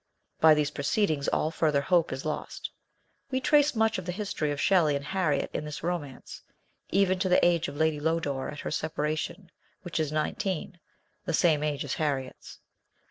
By 0.39 0.55
these 0.55 0.71
proceedings 0.71 1.27
all 1.27 1.51
further 1.51 1.81
hope 1.81 2.11
is 2.11 2.25
lost. 2.25 2.71
We 3.29 3.39
trace 3.39 3.75
much 3.75 3.99
of 3.99 4.07
the 4.07 4.11
history 4.11 4.49
of 4.49 4.59
Shelley 4.59 4.95
and 4.95 5.05
Harriet 5.05 5.51
in 5.53 5.63
this 5.63 5.83
romance, 5.83 6.41
even 6.89 7.19
to 7.19 7.29
the 7.29 7.45
age 7.45 7.67
of 7.67 7.77
Lady 7.77 7.99
Lodore 7.99 8.49
at 8.49 8.61
her 8.61 8.71
separation, 8.71 9.51
which 9.83 9.99
is 9.99 10.11
nineteen, 10.11 10.79
the 11.25 11.33
same 11.35 11.61
age 11.61 11.85
as 11.85 11.93
Harriet's. 11.93 12.57